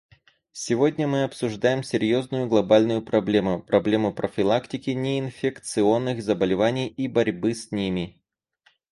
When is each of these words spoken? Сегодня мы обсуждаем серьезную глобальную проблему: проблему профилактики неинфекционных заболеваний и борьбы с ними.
Сегодня 0.51 1.05
мы 1.05 1.25
обсуждаем 1.25 1.83
серьезную 1.83 2.47
глобальную 2.47 3.03
проблему: 3.03 3.61
проблему 3.61 4.11
профилактики 4.11 4.89
неинфекционных 4.89 6.23
заболеваний 6.23 6.87
и 6.87 7.07
борьбы 7.07 7.53
с 7.53 7.71
ними. 7.71 8.19